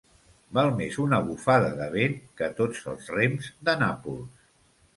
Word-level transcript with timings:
Val 0.57 0.71
més 0.79 0.95
una 1.03 1.19
bufada 1.27 1.67
de 1.81 1.91
vent 1.97 2.17
que 2.41 2.49
tots 2.63 2.81
els 2.95 3.13
rems 3.19 3.53
de 3.69 3.79
Nàpols. 3.87 4.45